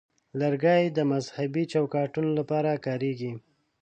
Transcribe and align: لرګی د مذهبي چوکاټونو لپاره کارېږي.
لرګی 0.39 0.83
د 0.97 0.99
مذهبي 1.11 1.63
چوکاټونو 1.73 2.29
لپاره 2.39 2.71
کارېږي. 2.85 3.31